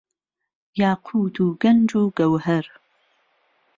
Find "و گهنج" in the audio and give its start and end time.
1.43-1.91